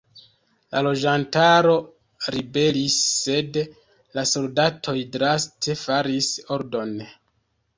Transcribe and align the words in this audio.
La 0.75 0.79
loĝantaro 0.85 1.73
ribelis, 2.37 2.95
sed 3.19 3.61
la 4.19 4.25
soldatoj 4.33 4.97
draste 5.19 5.77
faris 5.83 6.33
ordon. 6.57 6.99